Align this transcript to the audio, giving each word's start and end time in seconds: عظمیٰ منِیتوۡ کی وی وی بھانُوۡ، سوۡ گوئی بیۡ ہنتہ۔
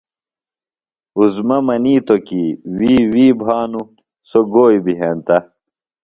عظمیٰ 1.19 1.59
منِیتوۡ 1.67 2.21
کی 2.27 2.43
وی 2.77 2.95
وی 3.11 3.27
بھانُوۡ، 3.41 3.87
سوۡ 4.29 4.45
گوئی 4.53 4.77
بیۡ 4.83 4.97
ہنتہ۔ 5.01 5.37